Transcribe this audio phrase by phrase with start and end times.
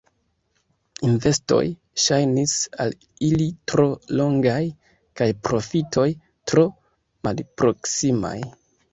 [1.07, 1.65] Investoj
[2.03, 2.53] ŝajnis
[2.85, 2.95] al
[3.27, 3.85] ili tro
[4.21, 4.63] longaj
[5.21, 6.07] kaj profitoj
[6.53, 6.65] tro
[7.29, 8.33] malproksimaj.